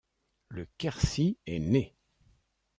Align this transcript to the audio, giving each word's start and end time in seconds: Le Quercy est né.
Le 0.49 0.65
Quercy 0.79 1.37
est 1.45 1.59
né. 1.59 1.95